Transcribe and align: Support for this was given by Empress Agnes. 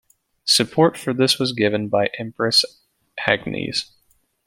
Support 0.45 0.97
for 0.97 1.13
this 1.13 1.37
was 1.37 1.53
given 1.53 1.87
by 1.87 2.09
Empress 2.17 2.65
Agnes. 3.27 3.91